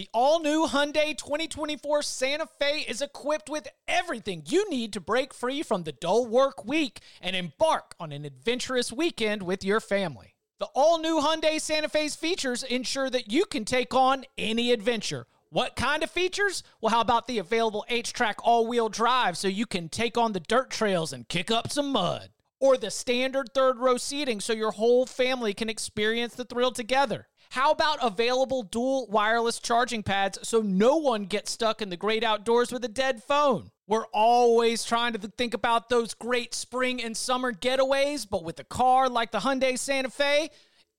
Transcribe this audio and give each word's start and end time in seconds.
The 0.00 0.08
all 0.14 0.40
new 0.40 0.66
Hyundai 0.66 1.14
2024 1.14 2.00
Santa 2.00 2.46
Fe 2.46 2.86
is 2.88 3.02
equipped 3.02 3.50
with 3.50 3.68
everything 3.86 4.42
you 4.46 4.66
need 4.70 4.94
to 4.94 4.98
break 5.00 5.34
free 5.34 5.62
from 5.62 5.82
the 5.82 5.92
dull 5.92 6.24
work 6.24 6.64
week 6.64 7.00
and 7.20 7.36
embark 7.36 7.96
on 8.00 8.10
an 8.10 8.24
adventurous 8.24 8.90
weekend 8.90 9.42
with 9.42 9.62
your 9.62 9.78
family. 9.78 10.32
The 10.58 10.70
all 10.74 10.98
new 11.00 11.20
Hyundai 11.20 11.60
Santa 11.60 11.90
Fe's 11.90 12.16
features 12.16 12.62
ensure 12.62 13.10
that 13.10 13.30
you 13.30 13.44
can 13.44 13.66
take 13.66 13.92
on 13.92 14.24
any 14.38 14.72
adventure. 14.72 15.26
What 15.50 15.76
kind 15.76 16.02
of 16.02 16.10
features? 16.10 16.62
Well, 16.80 16.94
how 16.94 17.02
about 17.02 17.26
the 17.26 17.36
available 17.36 17.84
HTRAC 17.90 18.36
all 18.42 18.66
wheel 18.66 18.88
drive 18.88 19.36
so 19.36 19.48
you 19.48 19.66
can 19.66 19.90
take 19.90 20.16
on 20.16 20.32
the 20.32 20.40
dirt 20.40 20.70
trails 20.70 21.12
and 21.12 21.28
kick 21.28 21.50
up 21.50 21.70
some 21.70 21.92
mud? 21.92 22.30
Or 22.60 22.76
the 22.76 22.90
standard 22.90 23.54
third 23.54 23.78
row 23.78 23.96
seating 23.96 24.38
so 24.38 24.52
your 24.52 24.72
whole 24.72 25.06
family 25.06 25.54
can 25.54 25.70
experience 25.70 26.34
the 26.34 26.44
thrill 26.44 26.72
together? 26.72 27.26
How 27.52 27.72
about 27.72 27.98
available 28.02 28.62
dual 28.62 29.08
wireless 29.08 29.58
charging 29.58 30.02
pads 30.02 30.38
so 30.42 30.60
no 30.60 30.98
one 30.98 31.24
gets 31.24 31.50
stuck 31.50 31.80
in 31.80 31.88
the 31.88 31.96
great 31.96 32.22
outdoors 32.22 32.70
with 32.70 32.84
a 32.84 32.88
dead 32.88 33.24
phone? 33.24 33.70
We're 33.88 34.06
always 34.12 34.84
trying 34.84 35.14
to 35.14 35.18
think 35.18 35.54
about 35.54 35.88
those 35.88 36.14
great 36.14 36.54
spring 36.54 37.02
and 37.02 37.16
summer 37.16 37.52
getaways, 37.52 38.28
but 38.28 38.44
with 38.44 38.60
a 38.60 38.64
car 38.64 39.08
like 39.08 39.32
the 39.32 39.40
Hyundai 39.40 39.76
Santa 39.76 40.10
Fe, 40.10 40.50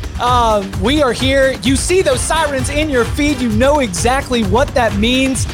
um, 0.21 0.71
we 0.81 1.01
are 1.01 1.13
here. 1.13 1.53
You 1.63 1.75
see 1.75 2.01
those 2.01 2.21
sirens 2.21 2.69
in 2.69 2.89
your 2.89 3.05
feed. 3.05 3.41
You 3.41 3.49
know 3.49 3.79
exactly 3.79 4.43
what 4.43 4.67
that 4.75 4.95
means. 4.97 5.47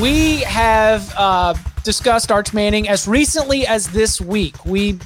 We 0.00 0.38
have 0.40 1.14
uh, 1.16 1.54
discussed 1.84 2.32
Arch 2.32 2.52
Manning 2.52 2.88
as 2.88 3.06
recently 3.06 3.66
as 3.66 3.88
this 3.90 4.20
week. 4.20 4.64
We 4.64 4.98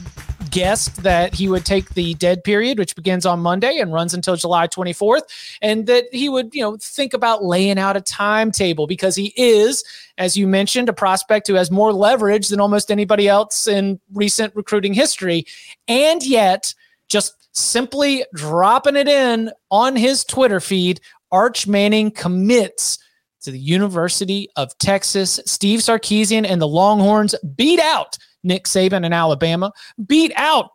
guessed 0.50 1.02
that 1.02 1.34
he 1.34 1.48
would 1.48 1.66
take 1.66 1.90
the 1.90 2.14
dead 2.14 2.44
period, 2.44 2.78
which 2.78 2.96
begins 2.96 3.26
on 3.26 3.40
Monday 3.40 3.78
and 3.78 3.92
runs 3.92 4.14
until 4.14 4.36
July 4.36 4.68
24th, 4.68 5.22
and 5.60 5.86
that 5.86 6.04
he 6.10 6.28
would, 6.28 6.54
you 6.54 6.62
know, 6.62 6.78
think 6.80 7.12
about 7.12 7.44
laying 7.44 7.78
out 7.78 7.96
a 7.96 8.00
timetable 8.00 8.86
because 8.86 9.16
he 9.16 9.34
is, 9.36 9.84
as 10.16 10.36
you 10.36 10.46
mentioned, 10.46 10.88
a 10.88 10.92
prospect 10.92 11.46
who 11.46 11.54
has 11.54 11.70
more 11.70 11.92
leverage 11.92 12.48
than 12.48 12.60
almost 12.60 12.90
anybody 12.90 13.28
else 13.28 13.66
in 13.66 14.00
recent 14.14 14.54
recruiting 14.56 14.94
history. 14.94 15.44
And 15.88 16.24
yet, 16.24 16.72
just 17.08 17.43
simply 17.54 18.24
dropping 18.34 18.96
it 18.96 19.08
in 19.08 19.50
on 19.70 19.96
his 19.96 20.24
Twitter 20.24 20.60
feed, 20.60 21.00
Arch 21.32 21.66
Manning 21.66 22.10
commits 22.10 22.98
to 23.42 23.50
the 23.50 23.58
University 23.58 24.48
of 24.56 24.76
Texas. 24.78 25.40
Steve 25.46 25.80
Sarkisian 25.80 26.46
and 26.48 26.60
the 26.60 26.68
Longhorns 26.68 27.34
beat 27.56 27.80
out 27.80 28.18
Nick 28.42 28.64
Saban 28.64 29.04
and 29.04 29.14
Alabama, 29.14 29.72
beat 30.06 30.32
out 30.36 30.70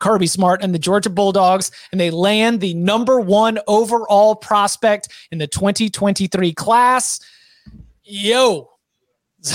Kirby 0.00 0.26
Smart 0.26 0.62
and 0.62 0.74
the 0.74 0.78
Georgia 0.78 1.10
Bulldogs, 1.10 1.70
and 1.92 2.00
they 2.00 2.10
land 2.10 2.60
the 2.60 2.74
number 2.74 3.20
one 3.20 3.58
overall 3.66 4.34
prospect 4.34 5.08
in 5.30 5.38
the 5.38 5.46
2023 5.46 6.52
class. 6.52 7.20
Yo. 8.02 8.73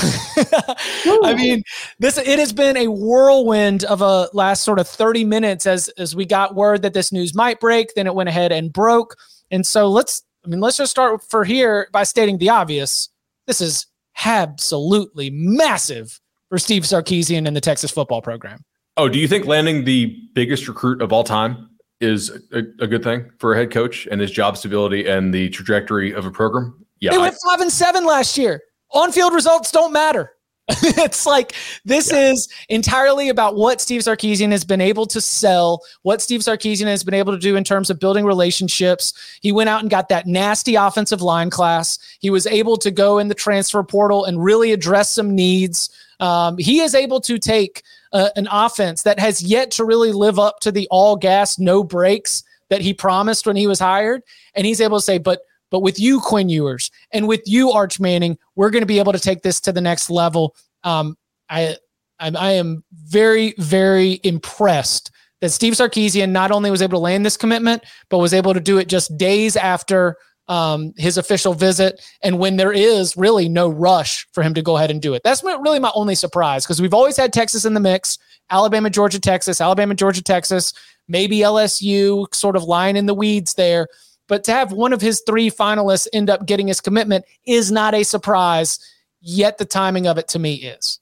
I 1.23 1.33
mean, 1.35 1.63
this 1.97 2.17
it 2.17 2.39
has 2.39 2.53
been 2.53 2.77
a 2.77 2.87
whirlwind 2.87 3.83
of 3.85 4.01
a 4.01 4.29
last 4.33 4.63
sort 4.63 4.79
of 4.79 4.87
30 4.87 5.25
minutes 5.25 5.65
as 5.65 5.89
as 5.97 6.15
we 6.15 6.25
got 6.25 6.55
word 6.55 6.83
that 6.83 6.93
this 6.93 7.11
news 7.11 7.33
might 7.33 7.59
break, 7.59 7.93
then 7.95 8.05
it 8.05 8.13
went 8.13 8.29
ahead 8.29 8.51
and 8.51 8.71
broke. 8.71 9.15
And 9.51 9.65
so 9.65 9.89
let's 9.89 10.23
I 10.45 10.47
mean, 10.47 10.59
let's 10.59 10.77
just 10.77 10.91
start 10.91 11.23
for 11.23 11.43
here 11.43 11.89
by 11.91 12.03
stating 12.03 12.37
the 12.37 12.49
obvious. 12.49 13.09
This 13.47 13.61
is 13.61 13.87
absolutely 14.25 15.29
massive 15.31 16.19
for 16.49 16.57
Steve 16.57 16.83
Sarkisian 16.83 17.47
and 17.47 17.55
the 17.55 17.61
Texas 17.61 17.91
football 17.91 18.21
program. 18.21 18.63
Oh, 18.97 19.09
do 19.09 19.19
you 19.19 19.27
think 19.27 19.45
landing 19.45 19.85
the 19.85 20.17
biggest 20.33 20.67
recruit 20.67 21.01
of 21.01 21.13
all 21.13 21.23
time 21.23 21.69
is 22.01 22.29
a, 22.51 22.59
a 22.79 22.87
good 22.87 23.03
thing 23.03 23.29
for 23.39 23.53
a 23.53 23.57
head 23.57 23.71
coach 23.71 24.07
and 24.11 24.21
his 24.21 24.31
job 24.31 24.57
stability 24.57 25.07
and 25.07 25.33
the 25.33 25.49
trajectory 25.49 26.13
of 26.13 26.25
a 26.25 26.31
program? 26.31 26.85
Yeah, 26.99 27.11
they 27.11 27.17
went 27.17 27.35
five 27.45 27.61
and 27.61 27.71
seven 27.71 28.05
last 28.05 28.37
year. 28.37 28.61
On-field 28.91 29.33
results 29.33 29.71
don't 29.71 29.93
matter. 29.93 30.33
it's 30.83 31.25
like 31.25 31.55
this 31.83 32.11
yeah. 32.11 32.31
is 32.31 32.47
entirely 32.69 33.29
about 33.29 33.55
what 33.55 33.81
Steve 33.81 34.01
Sarkisian 34.01 34.51
has 34.51 34.63
been 34.63 34.81
able 34.81 35.07
to 35.07 35.19
sell, 35.19 35.81
what 36.03 36.21
Steve 36.21 36.41
Sarkisian 36.41 36.85
has 36.85 37.03
been 37.03 37.15
able 37.15 37.33
to 37.33 37.39
do 37.39 37.55
in 37.55 37.63
terms 37.63 37.89
of 37.89 37.99
building 37.99 38.23
relationships. 38.23 39.39
He 39.41 39.51
went 39.51 39.69
out 39.69 39.81
and 39.81 39.89
got 39.89 40.09
that 40.09 40.27
nasty 40.27 40.75
offensive 40.75 41.23
line 41.23 41.49
class. 41.49 41.97
He 42.19 42.29
was 42.29 42.45
able 42.45 42.77
to 42.77 42.91
go 42.91 43.17
in 43.17 43.29
the 43.29 43.35
transfer 43.35 43.81
portal 43.81 44.25
and 44.25 44.43
really 44.43 44.71
address 44.71 45.09
some 45.09 45.33
needs. 45.33 45.89
Um, 46.19 46.57
he 46.59 46.81
is 46.81 46.93
able 46.93 47.19
to 47.21 47.39
take 47.39 47.81
uh, 48.13 48.29
an 48.35 48.47
offense 48.51 49.03
that 49.03 49.19
has 49.19 49.41
yet 49.41 49.71
to 49.71 49.85
really 49.85 50.11
live 50.11 50.37
up 50.37 50.59
to 50.59 50.71
the 50.71 50.87
all 50.91 51.15
gas, 51.15 51.57
no 51.57 51.83
brakes 51.83 52.43
that 52.69 52.81
he 52.81 52.93
promised 52.93 53.47
when 53.47 53.55
he 53.55 53.65
was 53.65 53.79
hired. 53.79 54.21
And 54.53 54.67
he's 54.67 54.81
able 54.81 54.99
to 54.99 55.03
say, 55.03 55.17
but 55.17 55.41
but 55.69 55.81
with 55.81 55.99
you, 55.99 56.19
Quinn 56.19 56.49
Ewers, 56.49 56.91
and 57.11 57.27
with 57.27 57.41
you, 57.45 57.71
Arch 57.71 57.99
Manning, 57.99 58.37
we're 58.55 58.69
going 58.69 58.81
to 58.81 58.87
be 58.87 58.99
able 58.99 59.13
to 59.13 59.19
take 59.19 59.41
this 59.41 59.59
to 59.61 59.71
the 59.71 59.81
next 59.81 60.09
level. 60.09 60.55
Um, 60.83 61.17
I, 61.49 61.77
I, 62.19 62.31
I 62.37 62.51
am 62.51 62.83
very, 62.91 63.53
very 63.57 64.19
impressed 64.23 65.11
that 65.41 65.49
Steve 65.49 65.73
Sarkisian 65.73 66.31
not 66.31 66.51
only 66.51 66.71
was 66.71 66.81
able 66.81 66.97
to 66.97 67.03
land 67.03 67.25
this 67.25 67.37
commitment, 67.37 67.83
but 68.09 68.17
was 68.17 68.33
able 68.33 68.53
to 68.53 68.59
do 68.59 68.77
it 68.77 68.89
just 68.89 69.17
days 69.17 69.55
after 69.55 70.17
um, 70.49 70.93
his 70.97 71.17
official 71.17 71.53
visit 71.53 72.01
and 72.23 72.39
when 72.39 72.57
there 72.57 72.73
is 72.73 73.15
really 73.15 73.47
no 73.47 73.69
rush 73.69 74.27
for 74.33 74.43
him 74.43 74.55
to 74.55 74.61
go 74.61 74.77
ahead 74.77 74.89
and 74.89 75.01
do 75.01 75.13
it. 75.13 75.21
That's 75.23 75.43
really 75.43 75.79
my 75.79 75.91
only 75.93 76.15
surprise 76.15 76.65
because 76.65 76.81
we've 76.81 76.93
always 76.93 77.15
had 77.15 77.31
Texas 77.31 77.65
in 77.65 77.75
the 77.75 77.79
mix 77.79 78.17
Alabama, 78.49 78.89
Georgia, 78.89 79.19
Texas, 79.19 79.61
Alabama, 79.61 79.93
Georgia, 79.93 80.23
Texas, 80.23 80.73
maybe 81.07 81.37
LSU 81.39 82.25
sort 82.33 82.55
of 82.55 82.63
lying 82.63 82.95
in 82.95 83.05
the 83.05 83.13
weeds 83.13 83.53
there. 83.53 83.87
But 84.29 84.45
to 84.45 84.53
have 84.53 84.71
one 84.71 84.93
of 84.93 85.01
his 85.01 85.21
three 85.25 85.51
finalists 85.51 86.07
end 86.13 86.29
up 86.29 86.45
getting 86.45 86.67
his 86.67 86.79
commitment 86.79 87.25
is 87.45 87.71
not 87.71 87.93
a 87.93 88.03
surprise, 88.03 88.79
yet 89.19 89.57
the 89.57 89.65
timing 89.65 90.07
of 90.07 90.17
it 90.17 90.29
to 90.29 90.39
me 90.39 90.53
is. 90.53 90.99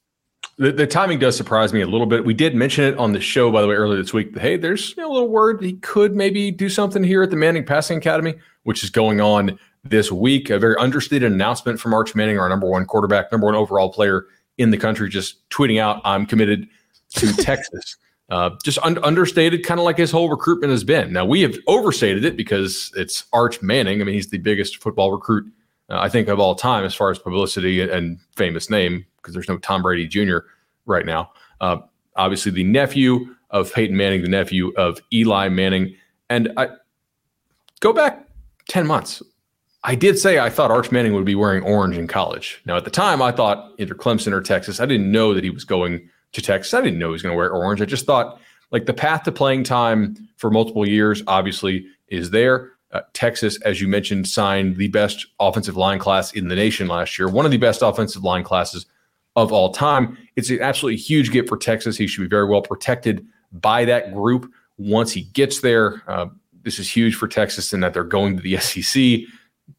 The, 0.56 0.72
the 0.72 0.86
timing 0.86 1.20
does 1.20 1.36
surprise 1.36 1.72
me 1.72 1.82
a 1.82 1.86
little 1.86 2.06
bit. 2.06 2.24
We 2.24 2.34
did 2.34 2.56
mention 2.56 2.84
it 2.84 2.98
on 2.98 3.12
the 3.12 3.20
show, 3.20 3.52
by 3.52 3.60
the 3.60 3.68
way, 3.68 3.76
earlier 3.76 4.02
this 4.02 4.12
week. 4.12 4.36
Hey, 4.36 4.56
there's 4.56 4.96
a 4.98 5.06
little 5.06 5.28
word 5.28 5.62
he 5.62 5.74
could 5.74 6.16
maybe 6.16 6.50
do 6.50 6.68
something 6.68 7.04
here 7.04 7.22
at 7.22 7.30
the 7.30 7.36
Manning 7.36 7.64
Passing 7.64 7.98
Academy, 7.98 8.34
which 8.64 8.82
is 8.82 8.90
going 8.90 9.20
on 9.20 9.56
this 9.84 10.10
week. 10.10 10.50
A 10.50 10.58
very 10.58 10.74
understated 10.76 11.30
announcement 11.30 11.78
from 11.78 11.94
Arch 11.94 12.16
Manning, 12.16 12.40
our 12.40 12.48
number 12.48 12.66
one 12.66 12.86
quarterback, 12.86 13.30
number 13.30 13.46
one 13.46 13.54
overall 13.54 13.92
player 13.92 14.26
in 14.56 14.70
the 14.70 14.78
country, 14.78 15.08
just 15.08 15.48
tweeting 15.50 15.78
out, 15.78 16.00
"I'm 16.04 16.26
committed 16.26 16.66
to 17.10 17.32
Texas." 17.42 17.96
Uh, 18.28 18.50
just 18.62 18.78
un- 18.82 19.02
understated, 19.02 19.64
kind 19.64 19.80
of 19.80 19.84
like 19.84 19.96
his 19.96 20.10
whole 20.10 20.28
recruitment 20.28 20.70
has 20.70 20.84
been. 20.84 21.12
Now 21.12 21.24
we 21.24 21.40
have 21.42 21.56
overstated 21.66 22.24
it 22.24 22.36
because 22.36 22.92
it's 22.94 23.24
Arch 23.32 23.62
Manning. 23.62 24.02
I 24.02 24.04
mean, 24.04 24.14
he's 24.14 24.28
the 24.28 24.38
biggest 24.38 24.82
football 24.82 25.12
recruit 25.12 25.50
uh, 25.90 25.98
I 26.00 26.08
think 26.08 26.28
of 26.28 26.38
all 26.38 26.54
time 26.54 26.84
as 26.84 26.94
far 26.94 27.10
as 27.10 27.18
publicity 27.18 27.80
and 27.80 28.18
famous 28.36 28.68
name 28.68 29.06
because 29.16 29.34
there's 29.34 29.48
no 29.48 29.58
Tom 29.58 29.82
Brady 29.82 30.06
Jr. 30.06 30.38
right 30.86 31.06
now. 31.06 31.32
Uh, 31.60 31.78
obviously, 32.16 32.52
the 32.52 32.64
nephew 32.64 33.34
of 33.50 33.72
Peyton 33.72 33.96
Manning, 33.96 34.22
the 34.22 34.28
nephew 34.28 34.72
of 34.76 35.00
Eli 35.12 35.48
Manning, 35.48 35.94
and 36.28 36.52
I 36.56 36.68
go 37.80 37.92
back 37.92 38.28
ten 38.68 38.86
months. 38.86 39.22
I 39.84 39.94
did 39.94 40.18
say 40.18 40.38
I 40.38 40.50
thought 40.50 40.70
Arch 40.70 40.92
Manning 40.92 41.14
would 41.14 41.24
be 41.24 41.36
wearing 41.36 41.62
orange 41.62 41.96
in 41.96 42.06
college. 42.06 42.60
Now, 42.66 42.76
at 42.76 42.84
the 42.84 42.90
time, 42.90 43.22
I 43.22 43.32
thought 43.32 43.72
either 43.78 43.94
Clemson 43.94 44.32
or 44.32 44.42
Texas. 44.42 44.80
I 44.80 44.86
didn't 44.86 45.10
know 45.10 45.32
that 45.32 45.44
he 45.44 45.50
was 45.50 45.64
going 45.64 46.10
to 46.32 46.42
Texas. 46.42 46.74
I 46.74 46.80
didn't 46.80 46.98
know 46.98 47.08
he 47.08 47.12
was 47.12 47.22
going 47.22 47.32
to 47.32 47.36
wear 47.36 47.50
orange. 47.50 47.80
I 47.80 47.84
just 47.84 48.06
thought 48.06 48.40
like 48.70 48.86
the 48.86 48.94
path 48.94 49.22
to 49.24 49.32
playing 49.32 49.64
time 49.64 50.16
for 50.36 50.50
multiple 50.50 50.86
years 50.86 51.22
obviously 51.26 51.86
is 52.08 52.30
there. 52.30 52.72
Uh, 52.90 53.00
Texas, 53.12 53.60
as 53.62 53.80
you 53.80 53.88
mentioned, 53.88 54.26
signed 54.26 54.76
the 54.76 54.88
best 54.88 55.26
offensive 55.40 55.76
line 55.76 55.98
class 55.98 56.32
in 56.32 56.48
the 56.48 56.54
nation 56.54 56.88
last 56.88 57.18
year, 57.18 57.28
one 57.28 57.44
of 57.44 57.50
the 57.50 57.58
best 57.58 57.82
offensive 57.82 58.24
line 58.24 58.42
classes 58.42 58.86
of 59.36 59.52
all 59.52 59.72
time. 59.72 60.16
It's 60.36 60.48
an 60.50 60.60
absolutely 60.60 60.98
huge 60.98 61.30
get 61.30 61.48
for 61.48 61.56
Texas. 61.56 61.96
He 61.96 62.06
should 62.06 62.22
be 62.22 62.28
very 62.28 62.48
well 62.48 62.62
protected 62.62 63.26
by 63.52 63.84
that 63.84 64.14
group 64.14 64.50
once 64.78 65.12
he 65.12 65.22
gets 65.22 65.60
there. 65.60 66.02
Uh, 66.08 66.26
this 66.62 66.78
is 66.78 66.90
huge 66.90 67.14
for 67.14 67.28
Texas 67.28 67.72
in 67.72 67.80
that 67.80 67.92
they're 67.92 68.04
going 68.04 68.36
to 68.36 68.42
the 68.42 68.56
SEC, 68.58 69.28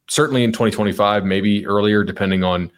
certainly 0.08 0.44
in 0.44 0.52
2025, 0.52 1.26
maybe 1.26 1.66
earlier, 1.66 2.04
depending 2.04 2.44
on 2.44 2.72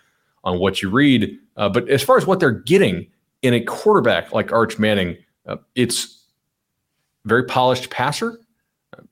on 0.43 0.59
what 0.59 0.81
you 0.81 0.89
read. 0.89 1.37
Uh, 1.55 1.69
but 1.69 1.87
as 1.87 2.01
far 2.01 2.17
as 2.17 2.25
what 2.25 2.39
they're 2.39 2.51
getting 2.51 3.05
in 3.41 3.53
a 3.53 3.61
quarterback 3.61 4.33
like 4.33 4.51
Arch 4.51 4.77
Manning, 4.79 5.17
uh, 5.45 5.57
it's 5.75 6.25
very 7.25 7.43
polished 7.45 7.89
passer, 7.89 8.39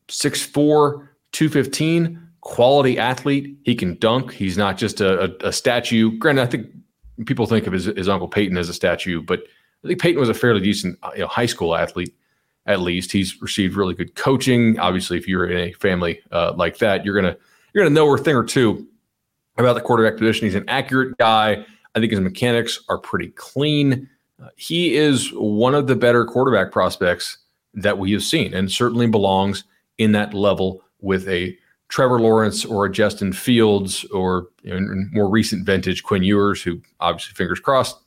6'4", 0.07 1.07
215, 1.31 2.29
quality 2.41 2.97
athlete. 2.97 3.57
He 3.63 3.75
can 3.75 3.97
dunk. 3.99 4.31
He's 4.31 4.57
not 4.57 4.77
just 4.77 5.01
a, 5.01 5.23
a, 5.23 5.47
a 5.47 5.53
statue. 5.53 6.17
Granted, 6.17 6.41
I 6.41 6.45
think 6.47 6.67
people 7.25 7.45
think 7.45 7.67
of 7.67 7.73
his, 7.73 7.85
his 7.85 8.09
uncle 8.09 8.27
Peyton 8.27 8.57
as 8.57 8.69
a 8.69 8.73
statue, 8.73 9.21
but 9.21 9.43
I 9.83 9.87
think 9.87 10.01
Peyton 10.01 10.19
was 10.19 10.29
a 10.29 10.33
fairly 10.33 10.61
decent 10.61 10.97
uh, 11.03 11.11
you 11.13 11.21
know, 11.21 11.27
high 11.27 11.45
school 11.45 11.75
athlete. 11.75 12.15
At 12.65 12.81
least 12.81 13.11
he's 13.11 13.41
received 13.41 13.75
really 13.75 13.95
good 13.95 14.15
coaching. 14.15 14.77
Obviously, 14.79 15.17
if 15.17 15.27
you're 15.27 15.47
in 15.47 15.57
a 15.57 15.73
family 15.73 16.21
uh, 16.31 16.53
like 16.55 16.77
that, 16.79 17.03
you're 17.03 17.19
gonna 17.19 17.35
you're 17.73 17.83
gonna 17.83 17.95
know 17.95 18.13
a 18.13 18.17
thing 18.17 18.35
or 18.35 18.43
two 18.43 18.87
about 19.57 19.73
the 19.73 19.81
quarterback 19.81 20.17
position. 20.17 20.45
He's 20.45 20.55
an 20.55 20.65
accurate 20.67 21.17
guy. 21.17 21.65
I 21.95 21.99
think 21.99 22.11
his 22.11 22.19
mechanics 22.19 22.79
are 22.89 22.99
pretty 22.99 23.29
clean. 23.29 24.09
Uh, 24.41 24.47
he 24.55 24.95
is 24.95 25.29
one 25.33 25.75
of 25.75 25.87
the 25.87 25.95
better 25.95 26.25
quarterback 26.25 26.71
prospects 26.71 27.37
that 27.73 27.97
we 27.97 28.11
have 28.11 28.23
seen, 28.23 28.53
and 28.53 28.71
certainly 28.71 29.07
belongs 29.07 29.63
in 29.97 30.11
that 30.13 30.33
level 30.33 30.81
with 31.01 31.27
a 31.27 31.57
Trevor 31.89 32.19
Lawrence 32.19 32.63
or 32.63 32.85
a 32.85 32.91
Justin 32.91 33.33
Fields 33.33 34.05
or 34.05 34.47
more 35.11 35.29
recent 35.29 35.65
vintage 35.65 36.03
Quinn 36.03 36.23
Ewers, 36.23 36.61
who 36.61 36.79
obviously 36.99 37.33
fingers 37.33 37.59
crossed 37.59 37.97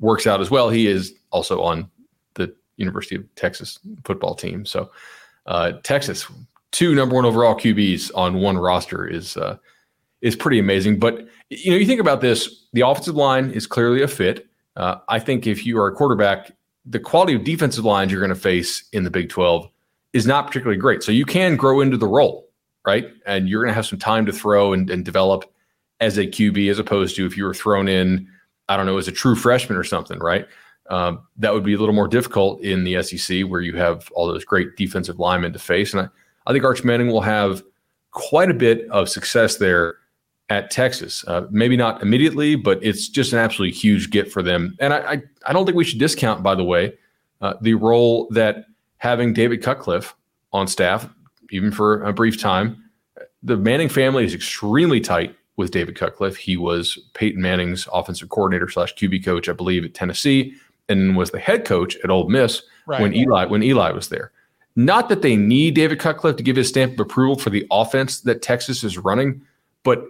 works 0.00 0.26
out 0.26 0.40
as 0.40 0.50
well. 0.50 0.68
He 0.70 0.86
is 0.86 1.14
also 1.30 1.62
on 1.62 1.88
the 2.34 2.54
University 2.76 3.16
of 3.16 3.34
Texas 3.36 3.78
football 4.04 4.34
team. 4.34 4.66
So 4.66 4.90
uh, 5.46 5.72
Texas, 5.84 6.26
two 6.72 6.94
number 6.94 7.14
one 7.14 7.24
overall 7.24 7.54
QBs 7.54 8.10
on 8.14 8.40
one 8.40 8.58
roster 8.58 9.06
is 9.06 9.36
uh, 9.36 9.56
is 10.20 10.36
pretty 10.36 10.58
amazing. 10.58 10.98
But 10.98 11.26
you 11.48 11.70
know, 11.70 11.76
you 11.76 11.86
think 11.86 12.00
about 12.00 12.20
this, 12.20 12.66
the 12.72 12.86
offensive 12.86 13.14
line 13.14 13.50
is 13.50 13.66
clearly 13.66 14.02
a 14.02 14.08
fit. 14.08 14.47
Uh, 14.78 15.00
I 15.08 15.18
think 15.18 15.46
if 15.46 15.66
you 15.66 15.78
are 15.78 15.88
a 15.88 15.92
quarterback, 15.92 16.52
the 16.86 17.00
quality 17.00 17.34
of 17.34 17.44
defensive 17.44 17.84
lines 17.84 18.12
you're 18.12 18.20
going 18.20 18.34
to 18.34 18.40
face 18.40 18.88
in 18.92 19.02
the 19.02 19.10
Big 19.10 19.28
12 19.28 19.68
is 20.12 20.26
not 20.26 20.46
particularly 20.46 20.78
great. 20.78 21.02
So 21.02 21.12
you 21.12 21.26
can 21.26 21.56
grow 21.56 21.80
into 21.80 21.96
the 21.96 22.06
role, 22.06 22.48
right? 22.86 23.08
And 23.26 23.48
you're 23.48 23.62
going 23.62 23.72
to 23.72 23.74
have 23.74 23.86
some 23.86 23.98
time 23.98 24.24
to 24.26 24.32
throw 24.32 24.72
and, 24.72 24.88
and 24.88 25.04
develop 25.04 25.52
as 26.00 26.16
a 26.16 26.26
QB, 26.26 26.70
as 26.70 26.78
opposed 26.78 27.16
to 27.16 27.26
if 27.26 27.36
you 27.36 27.44
were 27.44 27.52
thrown 27.52 27.88
in, 27.88 28.28
I 28.68 28.76
don't 28.76 28.86
know, 28.86 28.98
as 28.98 29.08
a 29.08 29.12
true 29.12 29.34
freshman 29.34 29.76
or 29.76 29.82
something, 29.82 30.20
right? 30.20 30.46
Um, 30.88 31.26
that 31.36 31.52
would 31.52 31.64
be 31.64 31.74
a 31.74 31.78
little 31.78 31.94
more 31.94 32.08
difficult 32.08 32.62
in 32.62 32.84
the 32.84 33.02
SEC 33.02 33.42
where 33.42 33.60
you 33.60 33.76
have 33.76 34.08
all 34.12 34.28
those 34.28 34.44
great 34.44 34.76
defensive 34.76 35.18
linemen 35.18 35.52
to 35.52 35.58
face. 35.58 35.92
And 35.92 36.02
I, 36.02 36.08
I 36.46 36.52
think 36.52 36.64
Arch 36.64 36.84
Manning 36.84 37.08
will 37.08 37.20
have 37.20 37.64
quite 38.12 38.50
a 38.50 38.54
bit 38.54 38.88
of 38.90 39.08
success 39.08 39.56
there 39.56 39.96
at 40.50 40.70
Texas. 40.70 41.24
Uh, 41.26 41.46
maybe 41.50 41.76
not 41.76 42.02
immediately, 42.02 42.56
but 42.56 42.82
it's 42.82 43.08
just 43.08 43.32
an 43.32 43.38
absolutely 43.38 43.76
huge 43.76 44.10
get 44.10 44.30
for 44.30 44.42
them. 44.42 44.76
And 44.80 44.94
I, 44.94 44.98
I, 44.98 45.22
I 45.46 45.52
don't 45.52 45.66
think 45.66 45.76
we 45.76 45.84
should 45.84 45.98
discount, 45.98 46.42
by 46.42 46.54
the 46.54 46.64
way, 46.64 46.94
uh, 47.40 47.54
the 47.60 47.74
role 47.74 48.28
that 48.30 48.64
having 48.96 49.32
David 49.32 49.62
Cutcliffe 49.62 50.14
on 50.52 50.66
staff, 50.66 51.08
even 51.50 51.70
for 51.70 52.02
a 52.02 52.12
brief 52.12 52.40
time, 52.40 52.82
the 53.42 53.56
Manning 53.56 53.88
family 53.88 54.24
is 54.24 54.34
extremely 54.34 55.00
tight 55.00 55.34
with 55.56 55.70
David 55.70 55.96
Cutcliffe. 55.96 56.36
He 56.36 56.56
was 56.56 56.98
Peyton 57.14 57.42
Manning's 57.42 57.88
offensive 57.92 58.28
coordinator 58.28 58.68
slash 58.68 58.94
QB 58.94 59.24
coach, 59.24 59.48
I 59.48 59.52
believe, 59.52 59.84
at 59.84 59.94
Tennessee, 59.94 60.54
and 60.88 61.16
was 61.16 61.30
the 61.30 61.38
head 61.38 61.64
coach 61.64 61.96
at 62.02 62.10
Ole 62.10 62.28
Miss 62.28 62.62
right. 62.86 63.00
when 63.00 63.14
Eli 63.14 63.44
when 63.46 63.62
Eli 63.62 63.90
was 63.90 64.08
there. 64.08 64.32
Not 64.76 65.08
that 65.08 65.22
they 65.22 65.36
need 65.36 65.74
David 65.74 65.98
Cutcliffe 65.98 66.36
to 66.36 66.42
give 66.42 66.56
his 66.56 66.68
stamp 66.68 66.94
of 66.94 67.00
approval 67.00 67.36
for 67.36 67.50
the 67.50 67.66
offense 67.70 68.20
that 68.20 68.42
Texas 68.42 68.84
is 68.84 68.96
running, 68.96 69.42
but 69.82 70.04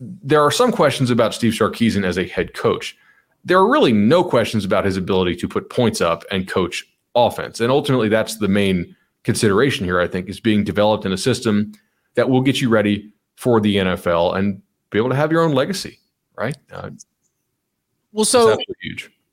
there 0.00 0.42
are 0.42 0.50
some 0.50 0.72
questions 0.72 1.10
about 1.10 1.34
Steve 1.34 1.52
Sarkisian 1.52 2.04
as 2.04 2.18
a 2.18 2.26
head 2.26 2.54
coach. 2.54 2.96
There 3.44 3.58
are 3.58 3.70
really 3.70 3.92
no 3.92 4.24
questions 4.24 4.64
about 4.64 4.84
his 4.84 4.96
ability 4.96 5.36
to 5.36 5.48
put 5.48 5.70
points 5.70 6.00
up 6.00 6.24
and 6.30 6.48
coach 6.48 6.84
offense. 7.14 7.60
And 7.60 7.70
ultimately, 7.70 8.08
that's 8.08 8.38
the 8.38 8.48
main 8.48 8.96
consideration 9.24 9.84
here, 9.84 10.00
I 10.00 10.06
think, 10.06 10.28
is 10.28 10.40
being 10.40 10.64
developed 10.64 11.04
in 11.04 11.12
a 11.12 11.18
system 11.18 11.72
that 12.14 12.28
will 12.28 12.40
get 12.40 12.60
you 12.60 12.68
ready 12.68 13.12
for 13.36 13.60
the 13.60 13.76
NFL 13.76 14.36
and 14.36 14.62
be 14.90 14.98
able 14.98 15.10
to 15.10 15.16
have 15.16 15.30
your 15.30 15.42
own 15.42 15.52
legacy, 15.52 15.98
right? 16.36 16.56
Uh, 16.72 16.90
well, 18.12 18.24
so 18.24 18.58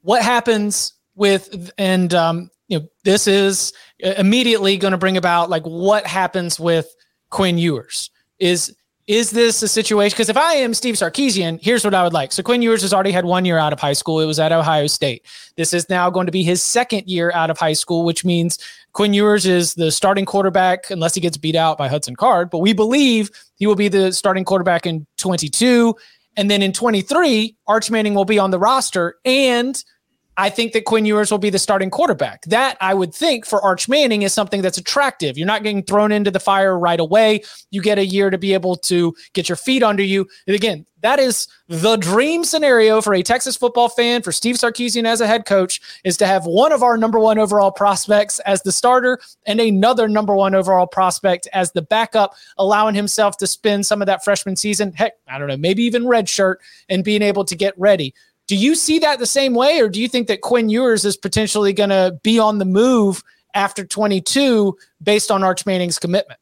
what 0.01 0.21
happens 0.21 0.93
with, 1.15 1.71
and, 1.77 2.13
um, 2.13 2.49
you 2.67 2.79
know, 2.79 2.87
this 3.03 3.27
is 3.27 3.73
immediately 3.99 4.77
going 4.77 4.91
to 4.91 4.97
bring 4.97 5.17
about 5.17 5.49
like 5.49 5.63
what 5.63 6.05
happens 6.05 6.59
with 6.59 6.93
Quinn 7.29 7.57
Ewers 7.57 8.11
is 8.39 8.75
is 9.07 9.31
this 9.31 9.63
a 9.63 9.67
situation? 9.69 10.15
Because 10.15 10.29
if 10.29 10.35
I 10.35 10.53
am 10.55 10.73
Steve 10.73 10.95
Sarkisian, 10.95 11.59
here's 11.61 11.85
what 11.85 11.93
I 11.93 12.03
would 12.03 12.13
like. 12.13 12.33
So 12.33 12.43
Quinn 12.43 12.61
Ewers 12.61 12.81
has 12.81 12.93
already 12.93 13.11
had 13.11 13.23
one 13.23 13.45
year 13.45 13.57
out 13.57 13.71
of 13.71 13.79
high 13.79 13.93
school. 13.93 14.19
It 14.19 14.25
was 14.25 14.37
at 14.37 14.51
Ohio 14.51 14.87
State. 14.87 15.25
This 15.55 15.73
is 15.73 15.89
now 15.89 16.09
going 16.09 16.25
to 16.25 16.31
be 16.31 16.43
his 16.43 16.61
second 16.61 17.07
year 17.07 17.31
out 17.33 17.49
of 17.49 17.57
high 17.57 17.73
school, 17.73 18.03
which 18.03 18.25
means 18.25 18.59
Quinn 18.91 19.13
Ewers 19.13 19.45
is 19.45 19.75
the 19.75 19.91
starting 19.91 20.25
quarterback 20.25 20.91
unless 20.91 21.15
he 21.15 21.21
gets 21.21 21.37
beat 21.37 21.55
out 21.55 21.77
by 21.77 21.87
Hudson 21.87 22.17
Card. 22.17 22.49
But 22.49 22.59
we 22.59 22.73
believe 22.73 23.31
he 23.55 23.65
will 23.65 23.75
be 23.75 23.87
the 23.87 24.11
starting 24.11 24.43
quarterback 24.43 24.85
in 24.85 25.07
22. 25.17 25.95
And 26.35 26.51
then 26.51 26.61
in 26.61 26.73
23, 26.73 27.55
Arch 27.65 27.89
Manning 27.89 28.13
will 28.13 28.25
be 28.25 28.39
on 28.39 28.51
the 28.51 28.59
roster 28.59 29.15
and– 29.25 29.81
I 30.37 30.49
think 30.51 30.73
that 30.73 30.85
Quinn 30.85 31.05
Ewers 31.05 31.31
will 31.31 31.39
be 31.39 31.49
the 31.49 31.57
starting 31.57 31.89
quarterback. 31.89 32.43
That 32.45 32.77
I 32.79 32.93
would 32.93 33.13
think 33.13 33.45
for 33.45 33.61
Arch 33.61 33.89
Manning 33.89 34.21
is 34.21 34.33
something 34.33 34.61
that's 34.61 34.77
attractive. 34.77 35.35
You're 35.35 35.47
not 35.47 35.63
getting 35.63 35.81
thrown 35.81 36.11
into 36.11 36.29
the 36.29 36.39
fire 36.39 36.77
right 36.77 36.99
away. 36.99 37.41
You 37.71 37.81
get 37.81 37.97
a 37.97 38.05
year 38.05 38.29
to 38.29 38.37
be 38.37 38.53
able 38.53 38.75
to 38.75 39.15
get 39.33 39.49
your 39.49 39.55
feet 39.55 39.81
under 39.81 40.03
you. 40.03 40.27
And 40.45 40.55
again, 40.55 40.85
that 41.01 41.19
is 41.19 41.47
the 41.67 41.95
dream 41.97 42.43
scenario 42.43 43.01
for 43.01 43.13
a 43.13 43.23
Texas 43.23 43.55
football 43.55 43.89
fan, 43.89 44.21
for 44.21 44.31
Steve 44.31 44.55
Sarkisian 44.55 45.05
as 45.05 45.21
a 45.21 45.27
head 45.27 45.45
coach, 45.45 45.81
is 46.03 46.17
to 46.17 46.27
have 46.27 46.45
one 46.45 46.71
of 46.71 46.83
our 46.83 46.97
number 46.97 47.19
one 47.19 47.37
overall 47.37 47.71
prospects 47.71 48.39
as 48.39 48.61
the 48.61 48.71
starter 48.71 49.19
and 49.45 49.59
another 49.59 50.07
number 50.07 50.35
one 50.35 50.53
overall 50.55 50.87
prospect 50.87 51.47
as 51.53 51.71
the 51.71 51.81
backup, 51.81 52.35
allowing 52.57 52.95
himself 52.95 53.37
to 53.37 53.47
spend 53.47 53.85
some 53.85 54.01
of 54.01 54.05
that 54.05 54.23
freshman 54.23 54.55
season, 54.55 54.91
heck, 54.93 55.13
I 55.27 55.37
don't 55.39 55.47
know, 55.47 55.57
maybe 55.57 55.83
even 55.83 56.07
red 56.07 56.29
shirt 56.29 56.61
and 56.89 57.03
being 57.03 57.21
able 57.21 57.45
to 57.45 57.55
get 57.55 57.73
ready. 57.77 58.13
Do 58.47 58.55
you 58.55 58.75
see 58.75 58.97
that 58.99 59.19
the 59.19 59.25
same 59.25 59.53
way, 59.53 59.79
or 59.79 59.89
do 59.89 60.01
you 60.01 60.07
think 60.07 60.27
that 60.27 60.41
Quinn 60.41 60.69
Ewers 60.69 61.03
is 61.03 61.17
potentially 61.17 61.73
going 61.73 61.89
to 61.89 62.17
be 62.23 62.39
on 62.39 62.59
the 62.59 62.65
move 62.65 63.21
after 63.53 63.85
22 63.85 64.77
based 65.03 65.29
on 65.29 65.43
Arch 65.43 65.65
Manning's 65.65 65.99
commitment? 65.99 66.39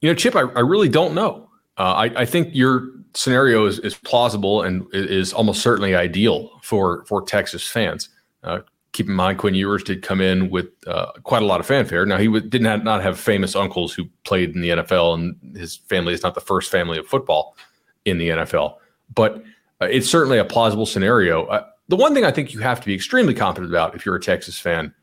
You 0.00 0.08
know, 0.08 0.14
Chip, 0.14 0.34
I, 0.34 0.40
I 0.40 0.60
really 0.60 0.88
don't 0.88 1.14
know. 1.14 1.48
Uh, 1.76 1.82
I, 1.82 2.04
I, 2.20 2.24
think 2.26 2.48
your 2.52 2.88
scenario 3.14 3.66
is, 3.66 3.78
is, 3.78 3.94
plausible 3.94 4.62
and 4.62 4.86
is 4.92 5.32
almost 5.32 5.62
certainly 5.62 5.94
ideal 5.94 6.50
for 6.62 7.04
for 7.06 7.22
Texas 7.22 7.66
fans. 7.66 8.08
Uh, 8.42 8.60
keep 8.92 9.08
in 9.08 9.14
mind, 9.14 9.38
Quinn 9.38 9.54
Ewers 9.54 9.82
did 9.82 10.02
come 10.02 10.20
in 10.20 10.50
with 10.50 10.68
uh, 10.86 11.12
quite 11.22 11.42
a 11.42 11.46
lot 11.46 11.60
of 11.60 11.66
fanfare. 11.66 12.04
Now, 12.04 12.18
he 12.18 12.26
w- 12.26 12.46
didn't 12.46 12.66
have, 12.66 12.84
not 12.84 13.02
have 13.02 13.18
famous 13.18 13.54
uncles 13.54 13.94
who 13.94 14.04
played 14.24 14.54
in 14.54 14.60
the 14.60 14.70
NFL, 14.70 15.14
and 15.14 15.56
his 15.56 15.76
family 15.76 16.12
is 16.12 16.22
not 16.22 16.34
the 16.34 16.40
first 16.40 16.70
family 16.70 16.98
of 16.98 17.06
football 17.06 17.56
in 18.04 18.18
the 18.18 18.30
NFL. 18.30 18.76
But 19.14 19.42
it's 19.80 20.08
certainly 20.08 20.38
a 20.38 20.44
plausible 20.44 20.86
scenario. 20.86 21.46
Uh, 21.46 21.66
the 21.88 21.96
one 21.96 22.14
thing 22.14 22.24
I 22.24 22.30
think 22.30 22.52
you 22.52 22.60
have 22.60 22.80
to 22.80 22.86
be 22.86 22.94
extremely 22.94 23.34
confident 23.34 23.72
about 23.72 23.94
if 23.94 24.04
you're 24.06 24.16
a 24.16 24.20
Texas 24.20 24.58
fan 24.58 24.94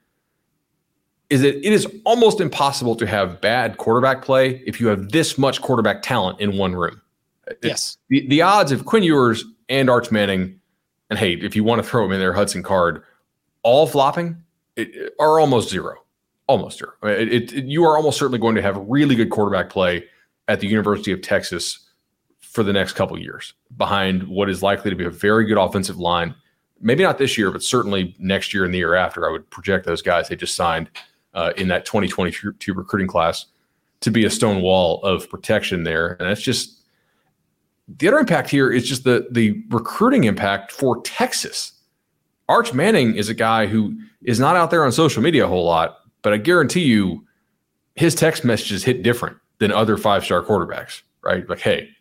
is 1.30 1.42
that 1.42 1.56
it 1.56 1.74
is 1.74 1.88
almost 2.06 2.40
impossible 2.40 2.96
to 2.96 3.06
have 3.06 3.42
bad 3.42 3.78
quarterback 3.78 4.22
play 4.22 4.64
if 4.66 4.80
you 4.80 4.88
have 4.88 5.10
this 5.10 5.38
much 5.38 5.62
quarterback 5.62 6.02
talent 6.02 6.40
in 6.40 6.58
one 6.58 6.74
room. 6.74 7.02
Yes. 7.62 7.98
The, 8.10 8.28
the 8.28 8.42
odds 8.42 8.72
of 8.72 8.86
Quinn 8.86 9.04
Ewers 9.04 9.44
and 9.70 9.90
Arch 9.90 10.12
Manning, 10.12 10.60
and 11.10 11.20
hey, 11.20 11.34
if 11.34 11.56
you 11.56 11.64
want 11.64 11.84
to 11.84 11.88
throw 11.88 12.06
him 12.06 12.14
in 12.14 12.20
there, 12.20 12.34
Hudson 12.34 12.64
Card, 12.64 13.04
all 13.64 13.88
flopping 13.88 14.38
it, 14.76 15.14
are 15.20 15.40
almost 15.40 15.70
zero. 15.70 15.96
Almost 16.48 16.80
zero. 16.80 16.94
It, 17.04 17.54
it, 17.54 17.66
you 17.66 17.84
are 17.84 17.98
almost 17.98 18.18
certainly 18.18 18.40
going 18.40 18.56
to 18.56 18.62
have 18.62 18.78
really 18.88 19.16
good 19.16 19.30
quarterback 19.30 19.70
play 19.70 20.06
at 20.48 20.62
the 20.62 20.68
University 20.68 21.12
of 21.12 21.22
Texas 21.22 21.87
for 22.58 22.64
the 22.64 22.74
next 22.74 22.94
couple 22.94 23.20
years 23.20 23.54
behind 23.78 24.28
what 24.28 24.50
is 24.50 24.64
likely 24.64 24.90
to 24.90 24.96
be 24.96 25.06
a 25.06 25.12
very 25.12 25.46
good 25.46 25.60
offensive 25.60 26.00
line. 26.00 26.34
Maybe 26.82 27.04
not 27.04 27.20
this 27.20 27.38
year, 27.38 27.52
but 27.52 27.62
certainly 27.62 28.16
next 28.18 28.52
year 28.52 28.66
and 28.66 28.74
the 28.74 28.80
year 28.80 28.96
after. 28.96 29.30
I 29.30 29.32
would 29.32 29.48
project 29.52 29.86
those 29.86 30.02
guys 30.02 30.28
they 30.28 30.36
just 30.36 30.56
signed 30.56 30.90
uh, 31.36 31.54
in 31.56 31.68
that 31.68 31.86
2022 31.86 32.74
recruiting 32.74 33.08
class 33.08 33.46
to 34.00 34.10
be 34.10 34.26
a 34.26 34.32
stone 34.32 34.64
wall 34.64 35.04
of 35.04 35.30
protection 35.30 35.84
there. 35.84 36.18
And 36.20 36.28
that's 36.28 36.42
just 36.42 36.82
the 38.00 38.08
other 38.08 38.18
impact 38.18 38.50
here 38.50 38.72
is 38.72 38.90
just 38.90 39.04
the 39.04 39.28
the 39.30 39.64
recruiting 39.70 40.24
impact 40.24 40.72
for 40.72 41.00
Texas. 41.04 41.74
Arch 42.50 42.74
Manning 42.74 43.18
is 43.18 43.30
a 43.30 43.36
guy 43.36 43.68
who 43.68 43.96
is 44.24 44.40
not 44.40 44.56
out 44.56 44.72
there 44.72 44.84
on 44.84 44.92
social 44.92 45.22
media 45.22 45.46
a 45.46 45.48
whole 45.48 45.66
lot, 45.66 46.00
but 46.24 46.34
I 46.34 46.38
guarantee 46.38 46.86
you 46.86 47.24
his 47.94 48.16
text 48.16 48.44
messages 48.44 48.84
hit 48.84 49.04
different 49.04 49.38
than 49.60 49.72
other 49.72 49.96
five 49.96 50.26
star 50.26 50.42
quarterbacks, 50.42 51.04
right? 51.22 51.48
Like, 51.48 51.60
hey, 51.60 51.92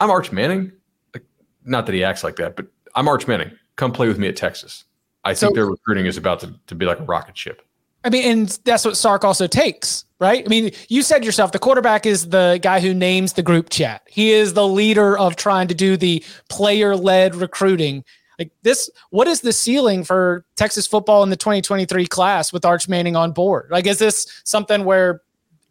I'm 0.00 0.10
Arch 0.10 0.32
Manning. 0.32 0.72
Like, 1.14 1.24
not 1.64 1.86
that 1.86 1.94
he 1.94 2.04
acts 2.04 2.22
like 2.22 2.36
that, 2.36 2.56
but 2.56 2.66
I'm 2.94 3.08
Arch 3.08 3.26
Manning. 3.26 3.50
Come 3.76 3.92
play 3.92 4.08
with 4.08 4.18
me 4.18 4.28
at 4.28 4.36
Texas. 4.36 4.84
I 5.24 5.34
think 5.34 5.54
their 5.54 5.66
recruiting 5.66 6.06
is 6.06 6.16
about 6.16 6.40
to, 6.40 6.54
to 6.68 6.74
be 6.74 6.86
like 6.86 7.00
a 7.00 7.04
rocket 7.04 7.36
ship. 7.36 7.62
I 8.04 8.10
mean, 8.10 8.24
and 8.30 8.48
that's 8.64 8.84
what 8.84 8.96
Sark 8.96 9.24
also 9.24 9.46
takes, 9.46 10.04
right? 10.20 10.44
I 10.44 10.48
mean, 10.48 10.70
you 10.88 11.02
said 11.02 11.24
yourself, 11.24 11.52
the 11.52 11.58
quarterback 11.58 12.06
is 12.06 12.28
the 12.28 12.60
guy 12.62 12.80
who 12.80 12.94
names 12.94 13.32
the 13.32 13.42
group 13.42 13.70
chat. 13.70 14.02
He 14.08 14.30
is 14.30 14.54
the 14.54 14.66
leader 14.66 15.18
of 15.18 15.36
trying 15.36 15.68
to 15.68 15.74
do 15.74 15.96
the 15.96 16.24
player 16.48 16.96
led 16.96 17.34
recruiting. 17.34 18.04
Like 18.38 18.52
this, 18.62 18.88
what 19.10 19.26
is 19.26 19.40
the 19.40 19.52
ceiling 19.52 20.04
for 20.04 20.44
Texas 20.54 20.86
football 20.86 21.24
in 21.24 21.30
the 21.30 21.36
2023 21.36 22.06
class 22.06 22.52
with 22.52 22.64
Arch 22.64 22.88
Manning 22.88 23.16
on 23.16 23.32
board? 23.32 23.68
Like, 23.70 23.86
is 23.86 23.98
this 23.98 24.42
something 24.44 24.84
where 24.84 25.22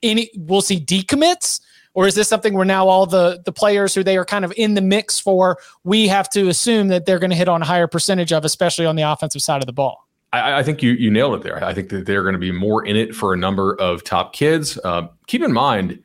any 0.04 0.30
we'll 0.36 0.62
see 0.62 0.80
decommits? 0.80 1.62
Or 1.98 2.06
is 2.06 2.14
this 2.14 2.28
something 2.28 2.54
where 2.54 2.64
now 2.64 2.88
all 2.88 3.08
the 3.08 3.42
the 3.44 3.52
players 3.52 3.96
who 3.96 4.04
they 4.04 4.18
are 4.18 4.24
kind 4.24 4.46
of 4.46 4.54
in 4.56 4.76
the 4.76 4.82
mix 4.82 5.20
for, 5.20 5.58
we 5.84 6.08
have 6.08 6.30
to 6.30 6.48
assume 6.48 6.90
that 6.90 7.08
they're 7.08 7.18
going 7.18 7.32
to 7.32 7.36
hit 7.36 7.50
on 7.50 7.64
a 7.64 7.66
higher 7.66 7.88
percentage 7.88 8.32
of, 8.32 8.46
especially 8.46 8.86
on 8.86 8.96
the 8.96 9.02
offensive 9.02 9.42
side 9.42 9.64
of 9.64 9.66
the 9.66 9.74
ball? 9.74 10.08
I, 10.32 10.60
I, 10.60 10.64
think 10.64 10.84
you 10.84 10.92
you 10.92 11.10
nailed 11.10 11.34
it 11.34 11.42
there. 11.42 11.64
I 11.64 11.74
think 11.74 11.90
that 11.90 12.06
they're 12.06 12.22
going 12.22 12.34
to 12.34 12.40
be 12.40 12.52
more 12.52 12.86
in 12.86 12.96
it 12.96 13.16
for 13.16 13.34
a 13.34 13.38
number 13.38 13.74
of 13.82 14.04
top 14.04 14.32
kids. 14.32 14.78
Uh, 14.84 15.08
keep 15.26 15.42
in 15.42 15.52
mind, 15.52 16.00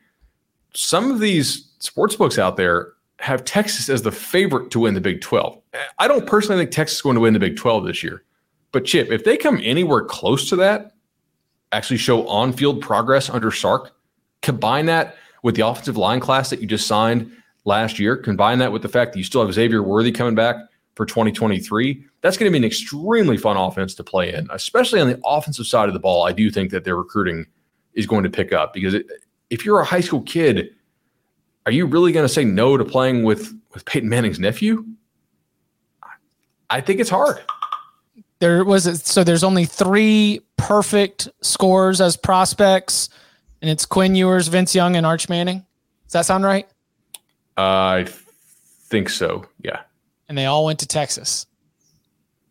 some 0.73 1.11
of 1.11 1.19
these 1.19 1.69
sports 1.77 2.15
books 2.15 2.39
out 2.39 2.57
there 2.57 2.93
have 3.19 3.45
Texas 3.45 3.87
as 3.87 4.01
the 4.01 4.11
favorite 4.11 4.71
to 4.71 4.79
win 4.79 4.95
the 4.95 5.01
Big 5.01 5.21
12. 5.21 5.61
I 5.99 6.07
don't 6.07 6.25
personally 6.25 6.59
think 6.59 6.71
Texas 6.71 6.97
is 6.97 7.01
going 7.03 7.13
to 7.13 7.21
win 7.21 7.33
the 7.33 7.39
Big 7.39 7.55
12 7.55 7.85
this 7.85 8.01
year. 8.01 8.23
But 8.71 8.85
Chip, 8.85 9.11
if 9.11 9.25
they 9.25 9.37
come 9.37 9.59
anywhere 9.61 10.03
close 10.03 10.49
to 10.49 10.55
that, 10.55 10.93
actually 11.71 11.97
show 11.97 12.27
on-field 12.27 12.81
progress 12.81 13.29
under 13.29 13.51
Sark, 13.51 13.95
combine 14.41 14.87
that 14.87 15.17
with 15.43 15.55
the 15.55 15.65
offensive 15.65 15.97
line 15.97 16.19
class 16.19 16.49
that 16.49 16.61
you 16.61 16.67
just 16.67 16.87
signed 16.87 17.31
last 17.65 17.99
year, 17.99 18.17
combine 18.17 18.57
that 18.59 18.71
with 18.71 18.81
the 18.81 18.89
fact 18.89 19.13
that 19.13 19.19
you 19.19 19.23
still 19.23 19.45
have 19.45 19.53
Xavier 19.53 19.83
Worthy 19.83 20.11
coming 20.11 20.35
back 20.35 20.55
for 20.95 21.05
2023, 21.05 22.03
that's 22.21 22.37
going 22.37 22.51
to 22.51 22.51
be 22.51 22.57
an 22.57 22.63
extremely 22.63 23.37
fun 23.37 23.57
offense 23.57 23.93
to 23.95 24.03
play 24.03 24.33
in, 24.33 24.47
especially 24.51 24.99
on 24.99 25.07
the 25.07 25.19
offensive 25.25 25.67
side 25.67 25.87
of 25.87 25.93
the 25.93 25.99
ball. 25.99 26.25
I 26.25 26.31
do 26.31 26.49
think 26.49 26.71
that 26.71 26.83
their 26.83 26.95
recruiting 26.95 27.45
is 27.93 28.07
going 28.07 28.23
to 28.23 28.29
pick 28.29 28.53
up 28.53 28.73
because 28.73 28.93
it, 28.93 29.05
if 29.49 29.65
you're 29.65 29.79
a 29.79 29.85
high 29.85 30.01
school 30.01 30.21
kid, 30.21 30.69
are 31.65 31.71
you 31.71 31.85
really 31.85 32.11
going 32.11 32.25
to 32.25 32.33
say 32.33 32.43
no 32.43 32.77
to 32.77 32.83
playing 32.83 33.23
with 33.23 33.53
with 33.73 33.85
Peyton 33.85 34.09
Manning's 34.09 34.39
nephew? 34.39 34.85
I 36.69 36.81
think 36.81 36.99
it's 36.99 37.09
hard. 37.09 37.39
There 38.39 38.63
was 38.63 39.01
so 39.03 39.23
there's 39.23 39.43
only 39.43 39.65
three 39.65 40.41
perfect 40.57 41.29
scores 41.41 42.01
as 42.01 42.17
prospects, 42.17 43.09
and 43.63 43.71
it's 43.71 43.87
Quinn 43.87 44.13
Ewers, 44.13 44.49
Vince 44.49 44.75
Young, 44.75 44.95
and 44.95 45.07
Arch 45.07 45.27
Manning. 45.27 45.65
Does 46.05 46.13
that 46.13 46.27
sound 46.27 46.43
right? 46.43 46.67
I 47.57 48.05
think 48.89 49.09
so. 49.09 49.47
Yeah 49.59 49.79
and 50.33 50.37
they 50.37 50.45
all 50.45 50.65
went 50.65 50.79
to 50.79 50.87
Texas. 50.87 51.45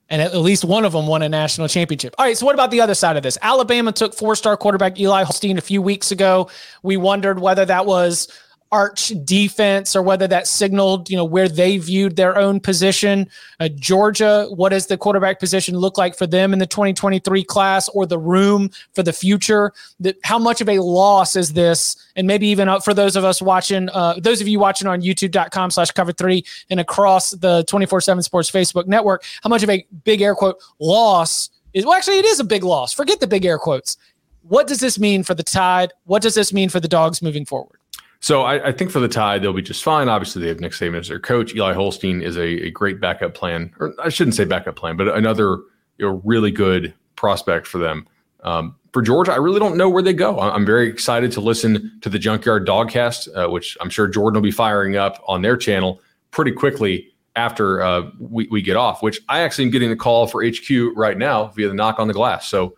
And 0.08 0.22
at 0.22 0.36
least 0.36 0.64
one 0.64 0.84
of 0.84 0.92
them 0.92 1.08
won 1.08 1.22
a 1.22 1.28
national 1.28 1.66
championship. 1.66 2.14
All 2.16 2.24
right. 2.24 2.36
So, 2.36 2.46
what 2.46 2.54
about 2.54 2.70
the 2.70 2.80
other 2.80 2.94
side 2.94 3.16
of 3.16 3.24
this? 3.24 3.38
Alabama 3.42 3.90
took 3.90 4.14
four 4.14 4.36
star 4.36 4.56
quarterback 4.56 5.00
Eli 5.00 5.24
Holstein 5.24 5.58
a 5.58 5.62
few 5.62 5.82
weeks 5.82 6.12
ago. 6.12 6.50
We 6.84 6.96
wondered 6.96 7.40
whether 7.40 7.64
that 7.64 7.86
was 7.86 8.28
arch 8.72 9.12
defense 9.24 9.94
or 9.94 10.02
whether 10.02 10.26
that 10.26 10.46
signaled, 10.46 11.10
you 11.10 11.16
know, 11.16 11.24
where 11.24 11.48
they 11.48 11.76
viewed 11.76 12.16
their 12.16 12.36
own 12.38 12.58
position. 12.58 13.28
Uh, 13.60 13.68
Georgia, 13.68 14.46
what 14.54 14.70
does 14.70 14.86
the 14.86 14.96
quarterback 14.96 15.38
position 15.38 15.76
look 15.76 15.98
like 15.98 16.16
for 16.16 16.26
them 16.26 16.52
in 16.54 16.58
the 16.58 16.66
2023 16.66 17.44
class 17.44 17.88
or 17.90 18.06
the 18.06 18.18
room 18.18 18.70
for 18.94 19.02
the 19.02 19.12
future? 19.12 19.72
That 20.00 20.16
how 20.24 20.38
much 20.38 20.62
of 20.62 20.68
a 20.68 20.78
loss 20.78 21.36
is 21.36 21.52
this? 21.52 21.96
And 22.16 22.26
maybe 22.26 22.48
even 22.48 22.80
for 22.80 22.94
those 22.94 23.14
of 23.14 23.24
us 23.24 23.42
watching, 23.42 23.90
uh, 23.90 24.14
those 24.18 24.40
of 24.40 24.48
you 24.48 24.58
watching 24.58 24.88
on 24.88 25.02
youtube.com 25.02 25.70
slash 25.70 25.90
cover 25.90 26.12
three 26.12 26.44
and 26.70 26.80
across 26.80 27.32
the 27.32 27.64
24 27.68 28.00
seven 28.00 28.22
sports 28.22 28.50
Facebook 28.50 28.86
network, 28.86 29.22
how 29.42 29.50
much 29.50 29.62
of 29.62 29.68
a 29.70 29.86
big 30.04 30.22
air 30.22 30.34
quote 30.34 30.56
loss 30.80 31.50
is, 31.74 31.84
well, 31.84 31.94
actually, 31.94 32.18
it 32.18 32.24
is 32.24 32.40
a 32.40 32.44
big 32.44 32.64
loss. 32.64 32.92
Forget 32.92 33.20
the 33.20 33.26
big 33.26 33.44
air 33.44 33.58
quotes. 33.58 33.96
What 34.42 34.66
does 34.66 34.80
this 34.80 34.98
mean 34.98 35.22
for 35.22 35.34
the 35.34 35.42
Tide? 35.42 35.92
What 36.04 36.22
does 36.22 36.34
this 36.34 36.52
mean 36.52 36.68
for 36.68 36.80
the 36.80 36.88
dogs 36.88 37.22
moving 37.22 37.44
forward? 37.44 37.78
So 38.22 38.42
I, 38.42 38.68
I, 38.68 38.72
think 38.72 38.92
for 38.92 39.00
the 39.00 39.08
Tide, 39.08 39.42
they'll 39.42 39.52
be 39.52 39.62
just 39.62 39.82
fine. 39.82 40.08
Obviously, 40.08 40.42
they 40.42 40.48
have 40.48 40.60
Nick 40.60 40.72
Saban 40.72 41.00
as 41.00 41.08
their 41.08 41.18
coach. 41.18 41.56
Eli 41.56 41.72
Holstein 41.72 42.22
is 42.22 42.36
a, 42.36 42.66
a 42.66 42.70
great 42.70 43.00
backup 43.00 43.34
plan, 43.34 43.74
or 43.80 43.92
I 44.00 44.10
shouldn't 44.10 44.36
say 44.36 44.44
backup 44.44 44.76
plan, 44.76 44.96
but 44.96 45.08
another 45.08 45.58
you 45.98 46.06
know, 46.06 46.22
really 46.24 46.52
good 46.52 46.94
prospect 47.16 47.66
for 47.66 47.78
them. 47.78 48.06
Um, 48.44 48.76
for 48.92 49.02
Georgia, 49.02 49.32
I 49.32 49.36
really 49.36 49.58
don't 49.58 49.76
know 49.76 49.88
where 49.88 50.04
they 50.04 50.12
go. 50.12 50.38
I'm 50.38 50.64
very 50.64 50.88
excited 50.88 51.32
to 51.32 51.40
listen 51.40 51.98
to 52.02 52.08
the 52.08 52.18
Junkyard 52.18 52.64
Dogcast, 52.64 53.28
uh, 53.36 53.50
which 53.50 53.76
I'm 53.80 53.90
sure 53.90 54.06
Jordan 54.06 54.36
will 54.36 54.42
be 54.42 54.52
firing 54.52 54.96
up 54.96 55.20
on 55.26 55.42
their 55.42 55.56
channel 55.56 56.00
pretty 56.30 56.52
quickly 56.52 57.12
after 57.34 57.82
uh, 57.82 58.08
we, 58.20 58.46
we 58.52 58.62
get 58.62 58.76
off, 58.76 59.02
which 59.02 59.20
I 59.28 59.40
actually 59.40 59.64
am 59.64 59.70
getting 59.72 59.90
a 59.90 59.96
call 59.96 60.28
for 60.28 60.44
HQ 60.46 60.70
right 60.94 61.18
now 61.18 61.48
via 61.48 61.66
the 61.66 61.74
knock 61.74 61.98
on 61.98 62.06
the 62.06 62.14
glass. 62.14 62.46
So 62.46 62.76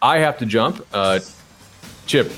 I 0.00 0.18
have 0.18 0.38
to 0.38 0.46
jump. 0.46 0.86
Uh, 0.92 1.18
Chip, 2.06 2.30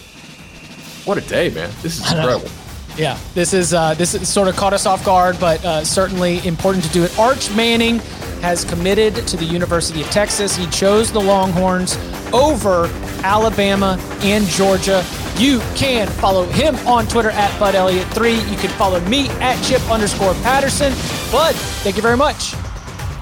what 1.05 1.19
a 1.19 1.23
day, 1.23 1.51
man! 1.51 1.71
This 1.83 1.99
is 1.99 2.13
incredible. 2.13 2.51
Yeah, 2.97 3.17
this 3.35 3.55
is 3.55 3.73
uh, 3.73 3.95
this 3.95 4.15
is 4.15 4.29
sort 4.29 4.49
of 4.49 4.57
caught 4.57 4.73
us 4.73 4.85
off 4.87 5.05
guard, 5.05 5.39
but 5.39 5.65
uh, 5.65 5.85
certainly 5.85 6.45
important 6.47 6.85
to 6.85 6.91
do 6.91 7.05
it. 7.05 7.17
Arch 7.19 7.55
Manning 7.55 8.01
has 8.41 8.65
committed 8.65 9.15
to 9.29 9.37
the 9.37 9.45
University 9.45 10.03
of 10.03 10.11
Texas. 10.11 10.57
He 10.57 10.67
chose 10.67 11.13
the 11.13 11.21
Longhorns 11.21 11.97
over 12.33 12.87
Alabama 13.23 13.99
and 14.23 14.45
Georgia. 14.47 15.05
You 15.37 15.61
can 15.77 16.09
follow 16.09 16.45
him 16.47 16.75
on 16.87 17.07
Twitter 17.07 17.31
at 17.31 17.57
Bud 17.61 17.75
Elliott3. 17.75 18.51
You 18.51 18.57
can 18.57 18.71
follow 18.71 19.01
me 19.03 19.29
at 19.41 19.63
Chip 19.65 19.83
underscore 19.91 20.35
Patterson. 20.35 20.93
Bud, 21.31 21.55
thank 21.83 21.97
you 21.97 22.03
very 22.03 22.17
much. 22.17 22.55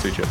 See 0.01 0.09
you, 0.09 0.15
Chip. 0.15 0.29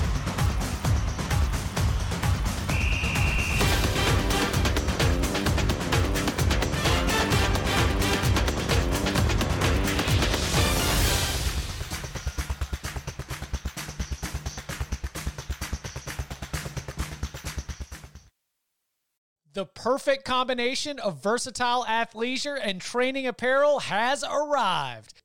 Perfect 19.85 20.25
combination 20.25 20.97
of 20.97 21.21
versatile 21.21 21.85
athleisure 21.87 22.59
and 22.59 22.81
training 22.81 23.27
apparel 23.27 23.81
has 23.81 24.23
arrived. 24.23 25.21